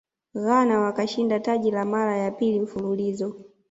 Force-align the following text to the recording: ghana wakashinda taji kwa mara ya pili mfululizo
ghana 0.33 0.79
wakashinda 0.79 1.39
taji 1.39 1.71
kwa 1.71 1.85
mara 1.85 2.17
ya 2.17 2.31
pili 2.31 2.59
mfululizo 2.59 3.35